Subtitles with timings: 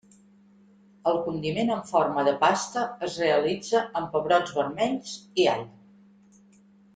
[1.09, 5.13] El condiment en forma de pasta es realitza amb pebrots vermells
[5.45, 5.69] i all.